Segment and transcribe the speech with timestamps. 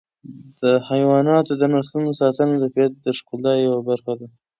[0.61, 4.27] د حیواناتو د نسلونو ساتنه د طبیعت د ښکلا یوه برخه ده.